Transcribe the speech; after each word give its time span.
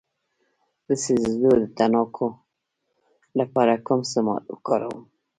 د 0.87 0.89
سوځیدو 1.03 1.51
د 1.61 1.65
تڼاکو 1.77 2.27
لپاره 3.39 3.73
کوم 3.85 3.99
ضماد 4.13 4.43
وکاروم؟ 4.47 5.03